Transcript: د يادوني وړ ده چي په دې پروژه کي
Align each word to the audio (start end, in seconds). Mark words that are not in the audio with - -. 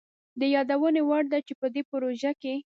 د 0.39 0.41
يادوني 0.55 1.01
وړ 1.05 1.23
ده 1.31 1.39
چي 1.47 1.53
په 1.61 1.67
دې 1.73 1.81
پروژه 1.91 2.31
کي 2.41 2.55